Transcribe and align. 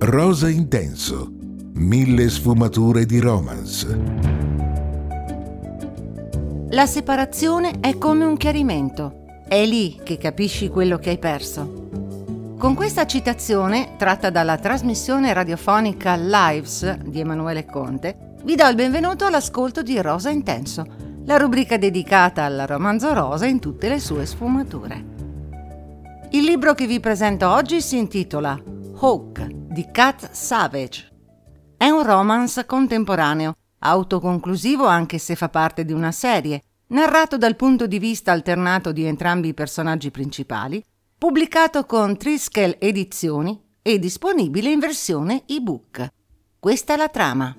Rosa 0.00 0.48
Intenso. 0.48 1.28
Mille 1.72 2.28
sfumature 2.28 3.04
di 3.04 3.18
romance. 3.18 4.00
La 6.70 6.86
separazione 6.86 7.80
è 7.80 7.98
come 7.98 8.24
un 8.24 8.36
chiarimento. 8.36 9.24
È 9.48 9.64
lì 9.66 9.98
che 10.04 10.16
capisci 10.16 10.68
quello 10.68 10.98
che 10.98 11.10
hai 11.10 11.18
perso. 11.18 11.88
Con 12.56 12.76
questa 12.76 13.06
citazione, 13.06 13.96
tratta 13.98 14.30
dalla 14.30 14.56
trasmissione 14.56 15.32
radiofonica 15.32 16.14
Lives 16.14 16.98
di 16.98 17.18
Emanuele 17.18 17.66
Conte, 17.66 18.36
vi 18.44 18.54
do 18.54 18.68
il 18.68 18.76
benvenuto 18.76 19.26
all'ascolto 19.26 19.82
di 19.82 20.00
Rosa 20.00 20.30
Intenso, 20.30 20.86
la 21.24 21.38
rubrica 21.38 21.76
dedicata 21.76 22.44
al 22.44 22.66
romanzo 22.68 23.12
rosa 23.12 23.46
in 23.46 23.58
tutte 23.58 23.88
le 23.88 23.98
sue 23.98 24.24
sfumature. 24.26 25.04
Il 26.30 26.44
libro 26.44 26.74
che 26.74 26.86
vi 26.86 27.00
presento 27.00 27.50
oggi 27.50 27.80
si 27.80 27.98
intitola 27.98 28.56
Hawk 29.00 29.57
di 29.78 29.92
Cat 29.92 30.32
Savage. 30.32 31.08
È 31.76 31.88
un 31.88 32.02
romance 32.02 32.66
contemporaneo, 32.66 33.54
autoconclusivo 33.78 34.84
anche 34.84 35.18
se 35.18 35.36
fa 35.36 35.48
parte 35.48 35.84
di 35.84 35.92
una 35.92 36.10
serie, 36.10 36.62
narrato 36.88 37.38
dal 37.38 37.54
punto 37.54 37.86
di 37.86 38.00
vista 38.00 38.32
alternato 38.32 38.90
di 38.90 39.04
entrambi 39.04 39.46
i 39.46 39.54
personaggi 39.54 40.10
principali, 40.10 40.82
pubblicato 41.16 41.84
con 41.86 42.16
Triskel 42.16 42.74
Edizioni 42.80 43.56
e 43.80 44.00
disponibile 44.00 44.68
in 44.68 44.80
versione 44.80 45.44
ebook. 45.46 46.08
Questa 46.58 46.94
è 46.94 46.96
la 46.96 47.08
trama. 47.08 47.54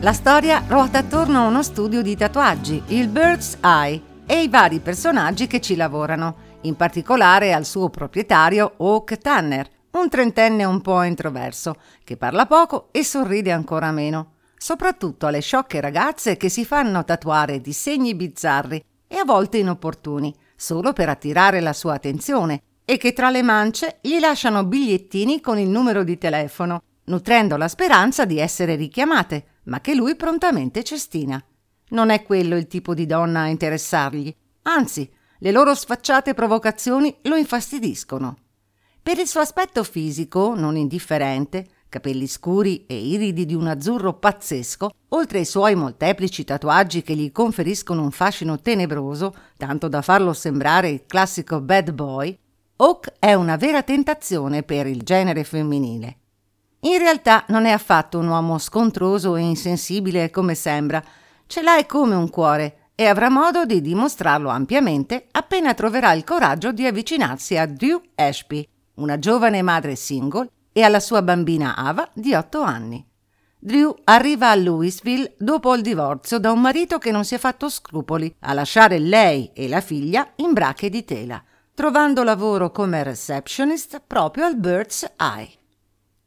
La 0.00 0.12
storia 0.12 0.64
ruota 0.66 0.98
attorno 0.98 1.44
a 1.44 1.46
uno 1.46 1.62
studio 1.62 2.02
di 2.02 2.16
tatuaggi, 2.16 2.82
il 2.88 3.06
Bird's 3.06 3.58
Eye, 3.60 4.02
e 4.26 4.42
i 4.42 4.48
vari 4.48 4.80
personaggi 4.80 5.46
che 5.46 5.60
ci 5.60 5.76
lavorano 5.76 6.49
in 6.62 6.76
particolare 6.76 7.52
al 7.52 7.64
suo 7.64 7.88
proprietario 7.88 8.74
Oak 8.78 9.18
Tanner, 9.18 9.68
un 9.92 10.08
trentenne 10.08 10.64
un 10.64 10.80
po' 10.80 11.02
introverso, 11.02 11.76
che 12.04 12.16
parla 12.16 12.46
poco 12.46 12.88
e 12.92 13.02
sorride 13.02 13.50
ancora 13.50 13.90
meno, 13.90 14.34
soprattutto 14.56 15.26
alle 15.26 15.40
sciocche 15.40 15.80
ragazze 15.80 16.36
che 16.36 16.48
si 16.48 16.64
fanno 16.64 17.04
tatuare 17.04 17.60
disegni 17.60 18.14
bizzarri 18.14 18.84
e 19.06 19.16
a 19.16 19.24
volte 19.24 19.58
inopportuni, 19.58 20.34
solo 20.54 20.92
per 20.92 21.08
attirare 21.08 21.60
la 21.60 21.72
sua 21.72 21.94
attenzione, 21.94 22.62
e 22.84 22.96
che 22.96 23.12
tra 23.12 23.30
le 23.30 23.42
mance 23.42 23.98
gli 24.00 24.18
lasciano 24.18 24.64
bigliettini 24.64 25.40
con 25.40 25.58
il 25.58 25.68
numero 25.68 26.04
di 26.04 26.18
telefono, 26.18 26.82
nutrendo 27.04 27.56
la 27.56 27.68
speranza 27.68 28.24
di 28.24 28.38
essere 28.38 28.76
richiamate, 28.76 29.60
ma 29.64 29.80
che 29.80 29.94
lui 29.94 30.14
prontamente 30.14 30.84
cestina. 30.84 31.42
Non 31.90 32.10
è 32.10 32.22
quello 32.22 32.56
il 32.56 32.66
tipo 32.66 32.94
di 32.94 33.06
donna 33.06 33.40
a 33.40 33.46
interessargli, 33.48 34.34
anzi, 34.62 35.10
le 35.40 35.50
loro 35.50 35.74
sfacciate 35.74 36.34
provocazioni 36.34 37.16
lo 37.22 37.36
infastidiscono. 37.36 38.36
Per 39.02 39.18
il 39.18 39.26
suo 39.26 39.40
aspetto 39.40 39.82
fisico, 39.84 40.54
non 40.54 40.76
indifferente, 40.76 41.66
capelli 41.88 42.26
scuri 42.26 42.84
e 42.86 42.96
iridi 42.96 43.46
di 43.46 43.54
un 43.54 43.66
azzurro 43.66 44.14
pazzesco, 44.14 44.90
oltre 45.08 45.38
ai 45.38 45.46
suoi 45.46 45.74
molteplici 45.74 46.44
tatuaggi 46.44 47.02
che 47.02 47.14
gli 47.14 47.32
conferiscono 47.32 48.02
un 48.02 48.10
fascino 48.10 48.60
tenebroso, 48.60 49.34
tanto 49.56 49.88
da 49.88 50.02
farlo 50.02 50.34
sembrare 50.34 50.90
il 50.90 51.06
classico 51.06 51.60
bad 51.60 51.90
boy, 51.92 52.38
Oak 52.76 53.14
è 53.18 53.34
una 53.34 53.56
vera 53.56 53.82
tentazione 53.82 54.62
per 54.62 54.86
il 54.86 55.02
genere 55.02 55.44
femminile. 55.44 56.16
In 56.80 56.98
realtà 56.98 57.44
non 57.48 57.64
è 57.66 57.70
affatto 57.70 58.18
un 58.18 58.28
uomo 58.28 58.58
scontroso 58.58 59.36
e 59.36 59.42
insensibile 59.42 60.30
come 60.30 60.54
sembra, 60.54 61.02
ce 61.46 61.62
l'ha 61.62 61.84
come 61.86 62.14
un 62.14 62.30
cuore 62.30 62.79
e 63.00 63.06
avrà 63.06 63.30
modo 63.30 63.64
di 63.64 63.80
dimostrarlo 63.80 64.50
ampiamente 64.50 65.26
appena 65.30 65.72
troverà 65.72 66.12
il 66.12 66.22
coraggio 66.22 66.70
di 66.70 66.84
avvicinarsi 66.84 67.56
a 67.56 67.64
Drew 67.64 67.98
Ashby, 68.14 68.68
una 68.96 69.18
giovane 69.18 69.62
madre 69.62 69.96
single, 69.96 70.50
e 70.70 70.82
alla 70.82 71.00
sua 71.00 71.22
bambina 71.22 71.76
Ava 71.76 72.06
di 72.12 72.34
8 72.34 72.60
anni. 72.60 73.02
Drew 73.58 73.96
arriva 74.04 74.50
a 74.50 74.54
Louisville 74.54 75.32
dopo 75.38 75.74
il 75.74 75.80
divorzio 75.80 76.38
da 76.38 76.52
un 76.52 76.60
marito 76.60 76.98
che 76.98 77.10
non 77.10 77.24
si 77.24 77.34
è 77.34 77.38
fatto 77.38 77.70
scrupoli 77.70 78.34
a 78.40 78.52
lasciare 78.52 78.98
lei 78.98 79.50
e 79.54 79.66
la 79.66 79.80
figlia 79.80 80.32
in 80.36 80.52
brache 80.52 80.90
di 80.90 81.02
tela, 81.02 81.42
trovando 81.72 82.22
lavoro 82.22 82.70
come 82.70 83.02
receptionist 83.02 84.02
proprio 84.06 84.44
al 84.44 84.58
Bird's 84.58 85.10
Eye. 85.16 85.48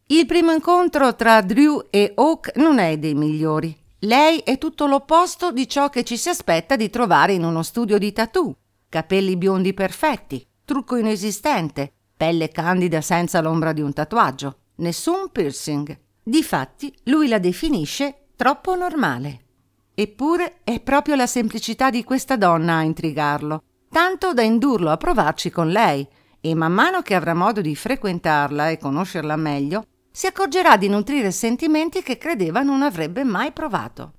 Il 0.08 0.26
primo 0.26 0.52
incontro 0.52 1.14
tra 1.14 1.40
Drew 1.42 1.86
e 1.92 2.14
Oak 2.16 2.54
non 2.56 2.80
è 2.80 2.98
dei 2.98 3.14
migliori. 3.14 3.82
Lei 4.04 4.40
è 4.40 4.58
tutto 4.58 4.86
l'opposto 4.86 5.54
di 5.54 5.66
ciò 5.66 5.88
che 5.88 6.04
ci 6.04 6.18
si 6.18 6.28
aspetta 6.28 6.76
di 6.76 6.90
trovare 6.90 7.32
in 7.32 7.46
uno 7.46 7.64
studio 7.64 7.98
di 7.98 8.12
tattoo. 8.12 8.58
Capelli 8.90 9.38
biondi 9.38 9.74
perfetti, 9.74 10.46
trucco 10.66 10.98
inesistente, 10.98 11.90
pelle 12.18 12.50
candida 12.50 13.00
senza 13.00 13.40
l'ombra 13.40 13.72
di 13.72 13.80
un 13.80 13.94
tatuaggio, 13.94 14.58
nessun 14.78 15.30
piercing. 15.32 15.98
Difatti, 16.22 16.94
lui 17.04 17.30
la 17.30 17.40
definisce 17.40 18.26
troppo 18.36 18.76
normale. 18.76 19.40
Eppure 19.96 20.60
è 20.66 20.82
proprio 20.82 21.16
la 21.16 21.28
semplicità 21.28 21.90
di 21.90 22.04
questa 22.04 22.36
donna 22.36 22.76
a 22.76 22.84
intrigarlo, 22.84 23.64
tanto 23.90 24.34
da 24.34 24.42
indurlo 24.42 24.90
a 24.90 24.98
provarci 24.98 25.50
con 25.50 25.70
lei, 25.70 26.06
e 26.42 26.54
man 26.56 26.74
mano 26.74 27.02
che 27.04 27.16
avrà 27.16 27.34
modo 27.34 27.62
di 27.62 27.74
frequentarla 27.74 28.68
e 28.68 28.78
conoscerla 28.78 29.38
meglio, 29.38 29.86
si 30.16 30.28
accorgerà 30.28 30.78
di 30.78 30.88
nutrire 30.88 31.32
sentimenti 31.32 32.04
che 32.04 32.20
credeva 32.20 32.62
non 32.62 32.84
avrebbe 32.84 33.24
mai 33.24 33.52
provato. 33.52 34.14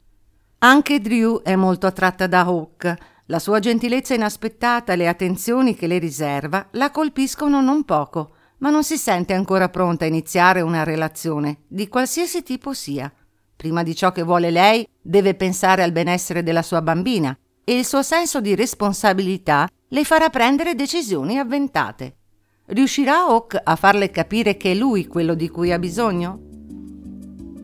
Anche 0.59 1.01
Drew 1.01 1.41
è 1.43 1.55
molto 1.55 1.87
attratta 1.87 2.27
da 2.27 2.41
Hawk. 2.41 2.95
La 3.27 3.39
sua 3.39 3.61
gentilezza 3.61 4.13
inaspettata 4.13 4.93
e 4.93 4.97
le 4.97 5.07
attenzioni 5.07 5.77
che 5.77 5.87
le 5.87 5.99
riserva 5.99 6.67
la 6.73 6.91
colpiscono 6.91 7.61
non 7.61 7.85
poco, 7.85 8.35
ma 8.59 8.71
non 8.71 8.83
si 8.83 8.97
sente 8.97 9.35
ancora 9.35 9.69
pronta 9.69 10.05
a 10.05 10.09
iniziare 10.09 10.63
una 10.63 10.83
relazione, 10.83 11.61
di 11.69 11.87
qualsiasi 11.87 12.43
tipo 12.43 12.73
sia. 12.73 13.11
Prima 13.55 13.85
di 13.85 13.95
ciò 13.95 14.11
che 14.11 14.25
vuole 14.25 14.51
lei, 14.51 14.87
deve 15.01 15.35
pensare 15.35 15.85
al 15.85 15.93
benessere 15.93 16.43
della 16.43 16.63
sua 16.63 16.83
bambina 16.83 17.39
e 17.63 17.79
il 17.79 17.85
suo 17.85 18.03
senso 18.03 18.41
di 18.41 18.57
responsabilità 18.57 19.69
le 19.89 20.05
farà 20.05 20.29
prendere 20.29 20.75
decisioni 20.75 21.39
avventate. 21.39 22.17
Riuscirà 22.67 23.27
Hawk 23.27 23.61
a 23.63 23.77
farle 23.77 24.11
capire 24.11 24.57
che 24.57 24.73
è 24.73 24.75
lui 24.75 25.07
quello 25.07 25.35
di 25.35 25.51
cui 25.51 25.71
ha 25.71 25.79
bisogno? 25.79 26.41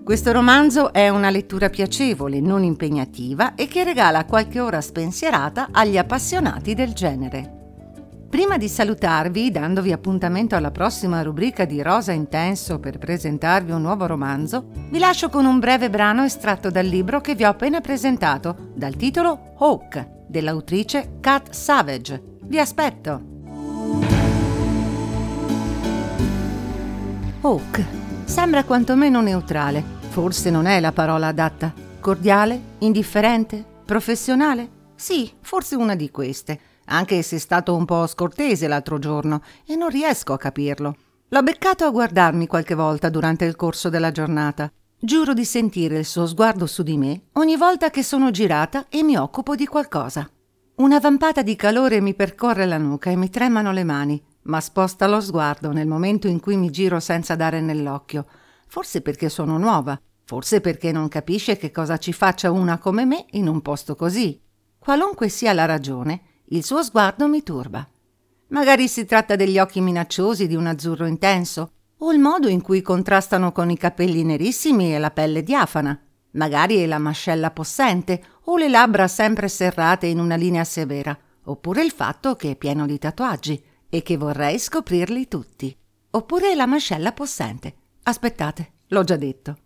Questo 0.04 0.30
romanzo 0.30 0.92
è 0.92 1.08
una 1.08 1.30
lettura 1.30 1.70
piacevole, 1.70 2.40
non 2.40 2.64
impegnativa 2.64 3.54
e 3.54 3.66
che 3.66 3.82
regala 3.82 4.26
qualche 4.26 4.60
ora 4.60 4.82
spensierata 4.82 5.68
agli 5.72 5.96
appassionati 5.96 6.74
del 6.74 6.92
genere. 6.92 7.56
Prima 8.28 8.58
di 8.58 8.68
salutarvi, 8.68 9.50
dandovi 9.50 9.90
appuntamento 9.90 10.54
alla 10.54 10.70
prossima 10.70 11.22
rubrica 11.22 11.64
di 11.64 11.80
Rosa 11.80 12.12
Intenso 12.12 12.78
per 12.78 12.98
presentarvi 12.98 13.72
un 13.72 13.80
nuovo 13.80 14.04
romanzo, 14.06 14.66
vi 14.90 14.98
lascio 14.98 15.30
con 15.30 15.46
un 15.46 15.58
breve 15.60 15.88
brano 15.88 16.24
estratto 16.24 16.70
dal 16.70 16.86
libro 16.86 17.22
che 17.22 17.34
vi 17.34 17.44
ho 17.44 17.48
appena 17.48 17.80
presentato, 17.80 18.72
dal 18.74 18.96
titolo 18.96 19.54
Hawk, 19.56 20.26
dell'autrice 20.26 21.12
Kat 21.20 21.52
Savage. 21.52 22.36
Vi 22.42 22.58
aspetto! 22.58 23.29
Hawk. 27.42 27.82
Sembra 28.26 28.64
quantomeno 28.64 29.22
neutrale. 29.22 29.82
Forse 30.10 30.50
non 30.50 30.66
è 30.66 30.78
la 30.78 30.92
parola 30.92 31.28
adatta. 31.28 31.72
Cordiale? 31.98 32.60
Indifferente? 32.80 33.64
Professionale? 33.86 34.68
Sì, 34.94 35.32
forse 35.40 35.74
una 35.74 35.94
di 35.94 36.10
queste, 36.10 36.60
anche 36.86 37.22
se 37.22 37.36
è 37.36 37.38
stato 37.38 37.74
un 37.74 37.86
po' 37.86 38.06
scortese 38.06 38.68
l'altro 38.68 38.98
giorno 38.98 39.40
e 39.66 39.74
non 39.74 39.88
riesco 39.88 40.34
a 40.34 40.38
capirlo. 40.38 40.94
L'ho 41.28 41.42
beccato 41.42 41.86
a 41.86 41.90
guardarmi 41.90 42.46
qualche 42.46 42.74
volta 42.74 43.08
durante 43.08 43.46
il 43.46 43.56
corso 43.56 43.88
della 43.88 44.10
giornata. 44.10 44.70
Giuro 44.98 45.32
di 45.32 45.46
sentire 45.46 45.96
il 45.96 46.04
suo 46.04 46.26
sguardo 46.26 46.66
su 46.66 46.82
di 46.82 46.98
me 46.98 47.22
ogni 47.32 47.56
volta 47.56 47.88
che 47.88 48.02
sono 48.02 48.30
girata 48.30 48.84
e 48.90 49.02
mi 49.02 49.16
occupo 49.16 49.54
di 49.54 49.64
qualcosa. 49.64 50.28
Una 50.76 50.98
vampata 50.98 51.40
di 51.40 51.56
calore 51.56 52.02
mi 52.02 52.14
percorre 52.14 52.66
la 52.66 52.76
nuca 52.76 53.08
e 53.08 53.16
mi 53.16 53.30
tremano 53.30 53.72
le 53.72 53.84
mani 53.84 54.22
ma 54.42 54.60
sposta 54.60 55.06
lo 55.06 55.20
sguardo 55.20 55.72
nel 55.72 55.86
momento 55.86 56.26
in 56.26 56.40
cui 56.40 56.56
mi 56.56 56.70
giro 56.70 57.00
senza 57.00 57.36
dare 57.36 57.60
nell'occhio, 57.60 58.26
forse 58.66 59.00
perché 59.02 59.28
sono 59.28 59.58
nuova, 59.58 60.00
forse 60.24 60.60
perché 60.60 60.92
non 60.92 61.08
capisce 61.08 61.56
che 61.56 61.70
cosa 61.70 61.98
ci 61.98 62.12
faccia 62.12 62.50
una 62.50 62.78
come 62.78 63.04
me 63.04 63.26
in 63.30 63.48
un 63.48 63.60
posto 63.60 63.94
così. 63.94 64.40
Qualunque 64.78 65.28
sia 65.28 65.52
la 65.52 65.66
ragione, 65.66 66.22
il 66.46 66.64
suo 66.64 66.82
sguardo 66.82 67.28
mi 67.28 67.42
turba. 67.42 67.86
Magari 68.48 68.88
si 68.88 69.04
tratta 69.04 69.36
degli 69.36 69.58
occhi 69.58 69.80
minacciosi 69.80 70.46
di 70.46 70.54
un 70.54 70.66
azzurro 70.66 71.06
intenso, 71.06 71.72
o 71.98 72.12
il 72.12 72.18
modo 72.18 72.48
in 72.48 72.62
cui 72.62 72.80
contrastano 72.80 73.52
con 73.52 73.70
i 73.70 73.76
capelli 73.76 74.24
nerissimi 74.24 74.94
e 74.94 74.98
la 74.98 75.10
pelle 75.10 75.42
diafana. 75.42 76.00
Magari 76.32 76.76
è 76.76 76.86
la 76.86 76.98
mascella 76.98 77.50
possente 77.50 78.22
o 78.44 78.56
le 78.56 78.68
labbra 78.68 79.06
sempre 79.06 79.48
serrate 79.48 80.06
in 80.06 80.18
una 80.18 80.36
linea 80.36 80.64
severa, 80.64 81.16
oppure 81.44 81.84
il 81.84 81.90
fatto 81.90 82.36
che 82.36 82.52
è 82.52 82.56
pieno 82.56 82.86
di 82.86 82.98
tatuaggi 82.98 83.62
e 83.90 84.02
che 84.02 84.16
vorrei 84.16 84.58
scoprirli 84.58 85.28
tutti. 85.28 85.76
Oppure 86.12 86.54
la 86.54 86.66
mascella 86.66 87.12
possente. 87.12 87.74
Aspettate, 88.04 88.72
l'ho 88.88 89.04
già 89.04 89.16
detto. 89.16 89.56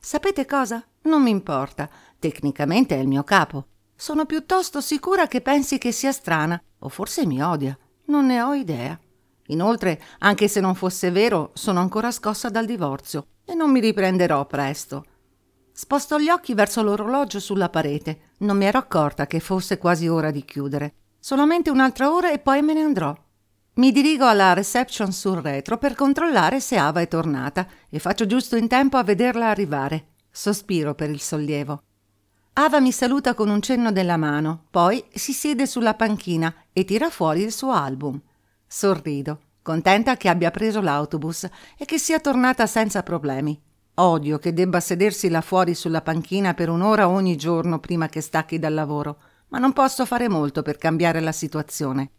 Sapete 0.00 0.44
cosa? 0.44 0.84
Non 1.02 1.22
mi 1.22 1.30
importa. 1.30 1.88
Tecnicamente 2.18 2.96
è 2.96 2.98
il 2.98 3.06
mio 3.06 3.22
capo. 3.22 3.66
Sono 3.94 4.24
piuttosto 4.26 4.80
sicura 4.80 5.28
che 5.28 5.40
pensi 5.40 5.78
che 5.78 5.92
sia 5.92 6.10
strana, 6.10 6.60
o 6.80 6.88
forse 6.88 7.24
mi 7.24 7.40
odia. 7.42 7.78
Non 8.06 8.26
ne 8.26 8.42
ho 8.42 8.54
idea. 8.54 8.98
Inoltre, 9.48 10.02
anche 10.18 10.48
se 10.48 10.60
non 10.60 10.74
fosse 10.74 11.10
vero, 11.10 11.52
sono 11.54 11.80
ancora 11.80 12.10
scossa 12.10 12.48
dal 12.48 12.66
divorzio 12.66 13.26
e 13.44 13.54
non 13.54 13.70
mi 13.70 13.80
riprenderò 13.80 14.46
presto. 14.46 15.04
Sposto 15.72 16.18
gli 16.18 16.28
occhi 16.28 16.54
verso 16.54 16.82
l'orologio 16.82 17.40
sulla 17.40 17.68
parete. 17.68 18.32
Non 18.38 18.56
mi 18.56 18.64
ero 18.64 18.78
accorta 18.78 19.26
che 19.26 19.40
fosse 19.40 19.78
quasi 19.78 20.08
ora 20.08 20.30
di 20.30 20.44
chiudere. 20.44 20.94
Solamente 21.18 21.70
un'altra 21.70 22.12
ora 22.12 22.30
e 22.30 22.38
poi 22.38 22.62
me 22.62 22.74
ne 22.74 22.82
andrò. 22.82 23.14
Mi 23.76 23.90
dirigo 23.90 24.24
alla 24.24 24.52
reception 24.52 25.10
sul 25.10 25.38
retro 25.38 25.78
per 25.78 25.96
controllare 25.96 26.60
se 26.60 26.76
Ava 26.76 27.00
è 27.00 27.08
tornata 27.08 27.66
e 27.90 27.98
faccio 27.98 28.24
giusto 28.24 28.54
in 28.54 28.68
tempo 28.68 28.98
a 28.98 29.02
vederla 29.02 29.48
arrivare. 29.48 30.10
Sospiro 30.30 30.94
per 30.94 31.10
il 31.10 31.20
sollievo. 31.20 31.82
Ava 32.52 32.78
mi 32.78 32.92
saluta 32.92 33.34
con 33.34 33.48
un 33.48 33.60
cenno 33.60 33.90
della 33.90 34.16
mano, 34.16 34.66
poi 34.70 35.04
si 35.12 35.32
siede 35.32 35.66
sulla 35.66 35.94
panchina 35.94 36.54
e 36.72 36.84
tira 36.84 37.10
fuori 37.10 37.42
il 37.42 37.50
suo 37.50 37.72
album. 37.72 38.20
Sorrido, 38.64 39.40
contenta 39.60 40.16
che 40.16 40.28
abbia 40.28 40.52
preso 40.52 40.80
l'autobus 40.80 41.48
e 41.76 41.84
che 41.84 41.98
sia 41.98 42.20
tornata 42.20 42.68
senza 42.68 43.02
problemi. 43.02 43.60
Odio 43.94 44.38
che 44.38 44.52
debba 44.52 44.78
sedersi 44.78 45.28
là 45.28 45.40
fuori 45.40 45.74
sulla 45.74 46.00
panchina 46.00 46.54
per 46.54 46.68
un'ora 46.68 47.08
ogni 47.08 47.34
giorno 47.34 47.80
prima 47.80 48.08
che 48.08 48.20
stacchi 48.20 48.60
dal 48.60 48.74
lavoro, 48.74 49.18
ma 49.48 49.58
non 49.58 49.72
posso 49.72 50.06
fare 50.06 50.28
molto 50.28 50.62
per 50.62 50.78
cambiare 50.78 51.18
la 51.18 51.32
situazione. 51.32 52.10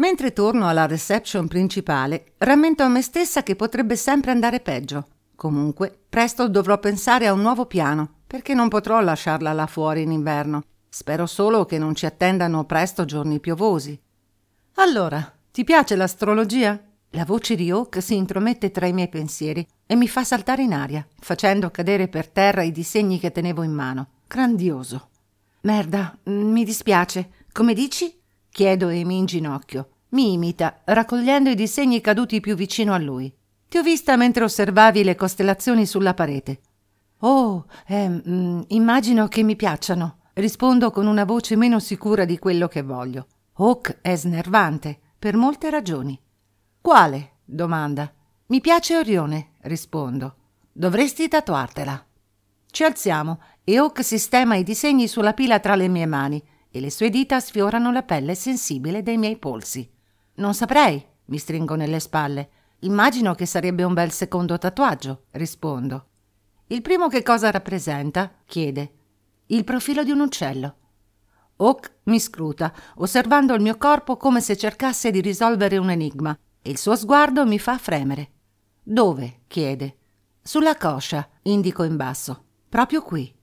Mentre 0.00 0.32
torno 0.32 0.66
alla 0.66 0.86
reception 0.86 1.46
principale, 1.46 2.32
rammento 2.38 2.82
a 2.82 2.88
me 2.88 3.02
stessa 3.02 3.42
che 3.42 3.54
potrebbe 3.54 3.96
sempre 3.96 4.30
andare 4.30 4.60
peggio. 4.60 5.06
Comunque, 5.36 5.94
presto 6.08 6.48
dovrò 6.48 6.78
pensare 6.78 7.26
a 7.26 7.34
un 7.34 7.42
nuovo 7.42 7.66
piano, 7.66 8.20
perché 8.26 8.54
non 8.54 8.70
potrò 8.70 8.98
lasciarla 9.00 9.52
là 9.52 9.66
fuori 9.66 10.00
in 10.00 10.10
inverno. 10.10 10.62
Spero 10.88 11.26
solo 11.26 11.66
che 11.66 11.76
non 11.76 11.94
ci 11.94 12.06
attendano 12.06 12.64
presto 12.64 13.04
giorni 13.04 13.40
piovosi. 13.40 14.00
Allora, 14.76 15.34
ti 15.52 15.64
piace 15.64 15.96
l'astrologia? 15.96 16.82
La 17.10 17.26
voce 17.26 17.54
di 17.54 17.70
Hawk 17.70 18.00
si 18.00 18.16
intromette 18.16 18.70
tra 18.70 18.86
i 18.86 18.94
miei 18.94 19.08
pensieri 19.08 19.66
e 19.84 19.96
mi 19.96 20.08
fa 20.08 20.24
saltare 20.24 20.62
in 20.62 20.72
aria, 20.72 21.06
facendo 21.18 21.70
cadere 21.70 22.08
per 22.08 22.26
terra 22.26 22.62
i 22.62 22.72
disegni 22.72 23.18
che 23.18 23.32
tenevo 23.32 23.62
in 23.62 23.72
mano. 23.72 24.08
Grandioso. 24.26 25.08
Merda, 25.62 26.16
mi 26.24 26.64
dispiace. 26.64 27.32
Come 27.52 27.74
dici? 27.74 28.19
Chiedo 28.50 28.88
e 28.88 29.04
mi 29.04 29.18
inginocchio. 29.18 29.88
Mi 30.10 30.32
imita, 30.32 30.80
raccogliendo 30.84 31.50
i 31.50 31.54
disegni 31.54 32.00
caduti 32.00 32.40
più 32.40 32.56
vicino 32.56 32.92
a 32.92 32.98
lui. 32.98 33.32
Ti 33.68 33.78
ho 33.78 33.82
vista 33.82 34.16
mentre 34.16 34.42
osservavi 34.42 35.04
le 35.04 35.14
costellazioni 35.14 35.86
sulla 35.86 36.14
parete. 36.14 36.60
Oh, 37.20 37.66
eh, 37.86 38.08
mm, 38.08 38.62
immagino 38.68 39.28
che 39.28 39.44
mi 39.44 39.54
piacciono. 39.54 40.18
Rispondo 40.34 40.90
con 40.90 41.06
una 41.06 41.24
voce 41.24 41.54
meno 41.54 41.78
sicura 41.78 42.24
di 42.24 42.38
quello 42.38 42.66
che 42.66 42.82
voglio. 42.82 43.26
Hawk 43.54 43.98
è 44.00 44.16
snervante, 44.16 44.98
per 45.18 45.36
molte 45.36 45.70
ragioni. 45.70 46.20
Quale? 46.80 47.36
domanda. 47.44 48.12
Mi 48.46 48.60
piace 48.60 48.96
Orione, 48.96 49.52
rispondo. 49.62 50.34
Dovresti 50.72 51.28
tatuartela. 51.28 52.04
Ci 52.66 52.82
alziamo 52.82 53.40
e 53.62 53.78
Hawk 53.78 54.02
sistema 54.02 54.56
i 54.56 54.64
disegni 54.64 55.06
sulla 55.06 55.34
pila 55.34 55.60
tra 55.60 55.76
le 55.76 55.88
mie 55.88 56.06
mani 56.06 56.42
e 56.70 56.80
le 56.80 56.90
sue 56.90 57.10
dita 57.10 57.40
sfiorano 57.40 57.90
la 57.90 58.02
pelle 58.02 58.34
sensibile 58.34 59.02
dei 59.02 59.18
miei 59.18 59.36
polsi. 59.36 59.88
Non 60.34 60.54
saprei, 60.54 61.04
mi 61.26 61.38
stringo 61.38 61.74
nelle 61.74 62.00
spalle. 62.00 62.50
Immagino 62.80 63.34
che 63.34 63.46
sarebbe 63.46 63.82
un 63.82 63.92
bel 63.92 64.10
secondo 64.10 64.56
tatuaggio, 64.56 65.24
rispondo. 65.32 66.06
Il 66.68 66.82
primo 66.82 67.08
che 67.08 67.22
cosa 67.22 67.50
rappresenta? 67.50 68.32
chiede. 68.46 68.92
Il 69.46 69.64
profilo 69.64 70.04
di 70.04 70.12
un 70.12 70.20
uccello. 70.20 70.76
Hawk 71.56 71.92
mi 72.04 72.18
scruta, 72.18 72.72
osservando 72.96 73.54
il 73.54 73.60
mio 73.60 73.76
corpo 73.76 74.16
come 74.16 74.40
se 74.40 74.56
cercasse 74.56 75.10
di 75.10 75.20
risolvere 75.20 75.76
un 75.76 75.90
enigma, 75.90 76.36
e 76.62 76.70
il 76.70 76.78
suo 76.78 76.96
sguardo 76.96 77.44
mi 77.44 77.58
fa 77.58 77.76
fremere. 77.76 78.30
Dove? 78.82 79.40
chiede. 79.46 79.96
Sulla 80.40 80.76
coscia, 80.76 81.28
indico 81.42 81.82
in 81.82 81.96
basso. 81.96 82.44
Proprio 82.68 83.02
qui. 83.02 83.34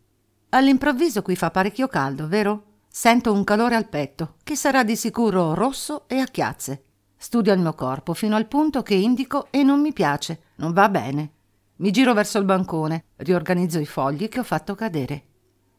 All'improvviso 0.49 1.21
qui 1.21 1.35
fa 1.35 1.51
parecchio 1.51 1.87
caldo, 1.87 2.27
vero? 2.27 2.66
Sento 2.99 3.31
un 3.31 3.43
calore 3.43 3.75
al 3.75 3.87
petto, 3.87 4.37
che 4.41 4.55
sarà 4.55 4.83
di 4.83 4.95
sicuro 4.95 5.53
rosso 5.53 6.07
e 6.07 6.17
a 6.17 6.25
chiazze. 6.25 6.85
Studio 7.15 7.53
il 7.53 7.59
mio 7.59 7.75
corpo 7.75 8.15
fino 8.15 8.35
al 8.35 8.47
punto 8.47 8.81
che 8.81 8.95
indico 8.95 9.49
e 9.51 9.61
non 9.61 9.81
mi 9.81 9.93
piace, 9.93 10.45
non 10.55 10.73
va 10.73 10.89
bene. 10.89 11.31
Mi 11.75 11.91
giro 11.91 12.15
verso 12.15 12.39
il 12.39 12.45
bancone, 12.45 13.03
riorganizzo 13.17 13.77
i 13.77 13.85
fogli 13.85 14.27
che 14.29 14.39
ho 14.39 14.43
fatto 14.43 14.73
cadere. 14.73 15.25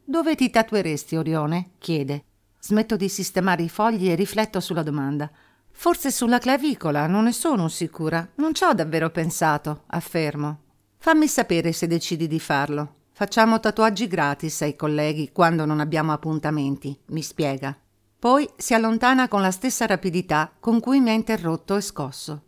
Dove 0.04 0.36
ti 0.36 0.48
tatueresti, 0.48 1.16
Orione? 1.16 1.70
chiede. 1.78 2.22
Smetto 2.60 2.94
di 2.94 3.08
sistemare 3.08 3.64
i 3.64 3.68
fogli 3.68 4.08
e 4.08 4.14
rifletto 4.14 4.60
sulla 4.60 4.84
domanda. 4.84 5.28
Forse 5.72 6.12
sulla 6.12 6.38
clavicola, 6.38 7.08
non 7.08 7.24
ne 7.24 7.32
sono 7.32 7.66
sicura. 7.66 8.28
Non 8.36 8.54
ci 8.54 8.62
ho 8.62 8.72
davvero 8.74 9.10
pensato, 9.10 9.82
affermo. 9.88 10.60
Fammi 10.98 11.26
sapere 11.26 11.72
se 11.72 11.88
decidi 11.88 12.28
di 12.28 12.38
farlo. 12.38 12.97
Facciamo 13.18 13.58
tatuaggi 13.58 14.06
gratis 14.06 14.62
ai 14.62 14.76
colleghi 14.76 15.32
quando 15.32 15.64
non 15.64 15.80
abbiamo 15.80 16.12
appuntamenti, 16.12 16.96
mi 17.06 17.20
spiega. 17.20 17.76
Poi 18.16 18.48
si 18.56 18.74
allontana 18.74 19.26
con 19.26 19.40
la 19.40 19.50
stessa 19.50 19.86
rapidità 19.86 20.52
con 20.60 20.78
cui 20.78 21.00
mi 21.00 21.10
ha 21.10 21.14
interrotto 21.14 21.74
e 21.74 21.80
scosso. 21.80 22.42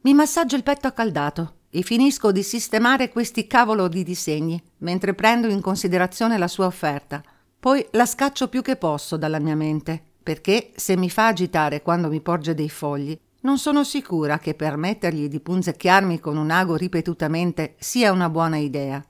Mi 0.00 0.14
massaggio 0.14 0.56
il 0.56 0.62
petto 0.62 0.86
accaldato 0.86 1.56
e 1.68 1.82
finisco 1.82 2.32
di 2.32 2.42
sistemare 2.42 3.10
questi 3.10 3.46
cavolo 3.46 3.86
di 3.86 4.02
disegni 4.02 4.58
mentre 4.78 5.12
prendo 5.12 5.48
in 5.48 5.60
considerazione 5.60 6.38
la 6.38 6.48
sua 6.48 6.64
offerta. 6.64 7.22
Poi 7.60 7.86
la 7.90 8.06
scaccio 8.06 8.48
più 8.48 8.62
che 8.62 8.76
posso 8.76 9.18
dalla 9.18 9.40
mia 9.40 9.56
mente, 9.56 10.02
perché 10.22 10.72
se 10.74 10.96
mi 10.96 11.10
fa 11.10 11.26
agitare 11.26 11.82
quando 11.82 12.08
mi 12.08 12.22
porge 12.22 12.54
dei 12.54 12.70
fogli, 12.70 13.14
non 13.42 13.58
sono 13.58 13.84
sicura 13.84 14.38
che 14.38 14.54
permettergli 14.54 15.28
di 15.28 15.40
punzecchiarmi 15.40 16.18
con 16.18 16.38
un 16.38 16.50
ago 16.50 16.76
ripetutamente 16.76 17.74
sia 17.78 18.10
una 18.10 18.30
buona 18.30 18.56
idea. 18.56 19.04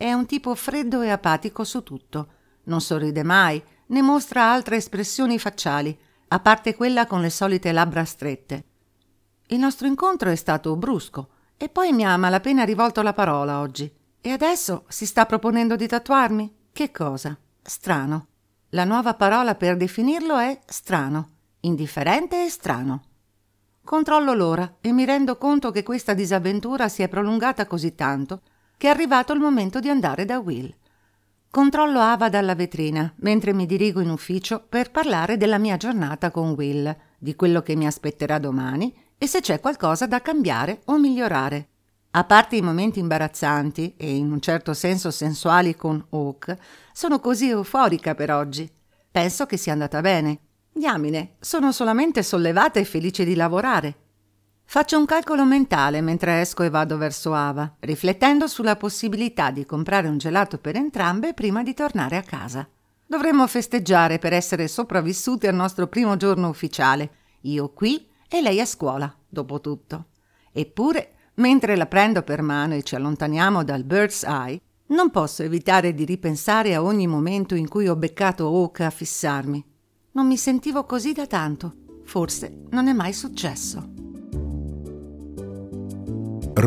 È 0.00 0.10
un 0.14 0.24
tipo 0.24 0.54
freddo 0.54 1.02
e 1.02 1.10
apatico 1.10 1.62
su 1.62 1.82
tutto. 1.82 2.28
Non 2.64 2.80
sorride 2.80 3.22
mai, 3.22 3.62
né 3.88 4.00
mostra 4.00 4.50
altre 4.50 4.76
espressioni 4.76 5.38
facciali, 5.38 5.94
a 6.28 6.40
parte 6.40 6.74
quella 6.74 7.04
con 7.04 7.20
le 7.20 7.28
solite 7.28 7.70
labbra 7.70 8.06
strette. 8.06 8.64
Il 9.48 9.58
nostro 9.58 9.86
incontro 9.86 10.30
è 10.30 10.36
stato 10.36 10.74
brusco 10.74 11.28
e 11.58 11.68
poi 11.68 11.92
mi 11.92 12.06
ha 12.06 12.16
malapena 12.16 12.64
rivolto 12.64 13.02
la 13.02 13.12
parola 13.12 13.60
oggi. 13.60 13.92
E 14.22 14.30
adesso 14.30 14.84
si 14.88 15.04
sta 15.04 15.26
proponendo 15.26 15.76
di 15.76 15.86
tatuarmi? 15.86 16.54
Che 16.72 16.90
cosa? 16.90 17.36
Strano. 17.60 18.28
La 18.70 18.84
nuova 18.84 19.12
parola 19.12 19.54
per 19.54 19.76
definirlo 19.76 20.38
è 20.38 20.60
strano, 20.64 21.28
indifferente 21.60 22.46
e 22.46 22.48
strano. 22.48 23.02
Controllo 23.84 24.32
l'ora 24.32 24.76
e 24.80 24.92
mi 24.92 25.04
rendo 25.04 25.36
conto 25.36 25.70
che 25.70 25.82
questa 25.82 26.14
disavventura 26.14 26.88
si 26.88 27.02
è 27.02 27.08
prolungata 27.08 27.66
così 27.66 27.94
tanto 27.94 28.40
che 28.80 28.86
è 28.86 28.90
arrivato 28.90 29.34
il 29.34 29.40
momento 29.40 29.78
di 29.78 29.90
andare 29.90 30.24
da 30.24 30.38
Will. 30.38 30.74
Controllo 31.50 32.00
Ava 32.00 32.30
dalla 32.30 32.54
vetrina 32.54 33.12
mentre 33.16 33.52
mi 33.52 33.66
dirigo 33.66 34.00
in 34.00 34.08
ufficio 34.08 34.64
per 34.66 34.90
parlare 34.90 35.36
della 35.36 35.58
mia 35.58 35.76
giornata 35.76 36.30
con 36.30 36.52
Will, 36.52 36.96
di 37.18 37.36
quello 37.36 37.60
che 37.60 37.76
mi 37.76 37.86
aspetterà 37.86 38.38
domani 38.38 38.90
e 39.18 39.26
se 39.26 39.42
c'è 39.42 39.60
qualcosa 39.60 40.06
da 40.06 40.22
cambiare 40.22 40.80
o 40.86 40.96
migliorare. 40.96 41.68
A 42.12 42.24
parte 42.24 42.56
i 42.56 42.62
momenti 42.62 43.00
imbarazzanti 43.00 43.96
e 43.98 44.16
in 44.16 44.32
un 44.32 44.40
certo 44.40 44.72
senso 44.72 45.10
sensuali 45.10 45.76
con 45.76 46.02
Hawk, 46.08 46.56
sono 46.94 47.20
così 47.20 47.50
euforica 47.50 48.14
per 48.14 48.32
oggi. 48.32 48.66
Penso 49.10 49.44
che 49.44 49.58
sia 49.58 49.74
andata 49.74 50.00
bene. 50.00 50.38
Diamine, 50.72 51.34
sono 51.38 51.70
solamente 51.70 52.22
sollevata 52.22 52.80
e 52.80 52.86
felice 52.86 53.26
di 53.26 53.34
lavorare. 53.34 53.99
Faccio 54.72 54.96
un 54.96 55.04
calcolo 55.04 55.44
mentale 55.44 56.00
mentre 56.00 56.42
esco 56.42 56.62
e 56.62 56.70
vado 56.70 56.96
verso 56.96 57.34
Ava, 57.34 57.74
riflettendo 57.80 58.46
sulla 58.46 58.76
possibilità 58.76 59.50
di 59.50 59.66
comprare 59.66 60.06
un 60.06 60.16
gelato 60.16 60.58
per 60.58 60.76
entrambe 60.76 61.34
prima 61.34 61.64
di 61.64 61.74
tornare 61.74 62.16
a 62.16 62.22
casa. 62.22 62.68
Dovremmo 63.04 63.48
festeggiare 63.48 64.20
per 64.20 64.32
essere 64.32 64.68
sopravvissuti 64.68 65.48
al 65.48 65.56
nostro 65.56 65.88
primo 65.88 66.16
giorno 66.16 66.48
ufficiale, 66.48 67.10
io 67.40 67.70
qui 67.70 68.06
e 68.28 68.40
lei 68.40 68.60
a 68.60 68.64
scuola, 68.64 69.12
dopo 69.28 69.60
tutto. 69.60 70.04
Eppure, 70.52 71.14
mentre 71.34 71.74
la 71.74 71.86
prendo 71.86 72.22
per 72.22 72.40
mano 72.40 72.74
e 72.74 72.84
ci 72.84 72.94
allontaniamo 72.94 73.64
dal 73.64 73.82
Bird's 73.82 74.22
Eye, 74.22 74.60
non 74.90 75.10
posso 75.10 75.42
evitare 75.42 75.94
di 75.94 76.04
ripensare 76.04 76.76
a 76.76 76.82
ogni 76.84 77.08
momento 77.08 77.56
in 77.56 77.66
cui 77.66 77.88
ho 77.88 77.96
beccato 77.96 78.46
Oak 78.48 78.78
a 78.82 78.90
fissarmi. 78.90 79.64
Non 80.12 80.28
mi 80.28 80.36
sentivo 80.36 80.84
così 80.84 81.12
da 81.12 81.26
tanto. 81.26 81.74
Forse 82.04 82.66
non 82.70 82.86
è 82.86 82.92
mai 82.92 83.12
successo. 83.12 83.99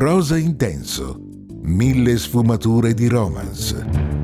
Rosa 0.03 0.37
intenso. 0.37 1.17
Mille 1.61 2.17
sfumature 2.17 2.93
di 2.93 3.07
romance 3.07 4.22